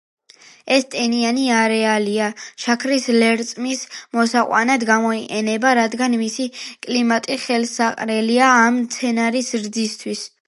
ეს 0.75 0.85
ტენიანი 0.93 1.43
არეალი 1.57 2.13
შაქრის 2.63 3.05
ლერწმის 3.17 3.83
მოსაყვანად 4.19 4.87
გამოიყენება, 4.91 5.75
რადგან 5.81 6.17
მისი 6.23 6.47
კლიმატი 6.87 7.39
ხელსაყრელია 7.45 8.49
ამ 8.65 8.81
მცენარის 8.83 9.53
ზრდისთვის. 9.57 10.25